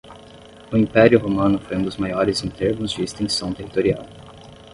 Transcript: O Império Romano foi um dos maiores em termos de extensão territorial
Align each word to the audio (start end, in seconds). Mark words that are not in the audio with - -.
O 0.73 0.77
Império 0.79 1.19
Romano 1.19 1.59
foi 1.59 1.77
um 1.77 1.83
dos 1.83 1.97
maiores 1.97 2.43
em 2.43 2.49
termos 2.49 2.89
de 2.93 3.03
extensão 3.03 3.53
territorial 3.53 4.03